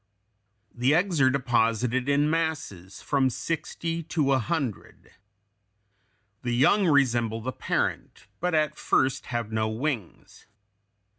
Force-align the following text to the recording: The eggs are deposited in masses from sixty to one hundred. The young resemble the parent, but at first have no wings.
The 0.73 0.95
eggs 0.95 1.21
are 1.21 1.29
deposited 1.29 2.09
in 2.09 2.27
masses 2.27 3.03
from 3.03 3.29
sixty 3.29 4.01
to 4.01 4.23
one 4.23 4.39
hundred. 4.41 5.11
The 6.41 6.53
young 6.55 6.87
resemble 6.87 7.39
the 7.39 7.51
parent, 7.51 8.25
but 8.39 8.55
at 8.55 8.79
first 8.79 9.27
have 9.27 9.51
no 9.51 9.69
wings. 9.69 10.47